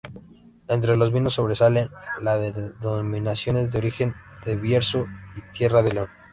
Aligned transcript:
Entre 0.67 0.97
los 0.97 1.13
vinos 1.13 1.33
sobresalen 1.35 1.87
las 2.23 2.55
denominaciones 2.79 3.71
de 3.71 3.77
origen 3.77 4.15
de 4.45 4.55
Bierzo 4.55 5.05
y 5.37 5.41
Tierra 5.55 5.83
de 5.83 5.91
León. 5.91 6.09